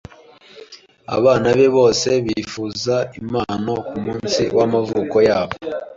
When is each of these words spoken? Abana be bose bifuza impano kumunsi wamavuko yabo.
Abana 1.17 1.47
be 1.57 1.67
bose 1.77 2.09
bifuza 2.25 2.95
impano 3.19 3.73
kumunsi 3.87 4.41
wamavuko 4.57 5.17
yabo. 5.29 5.55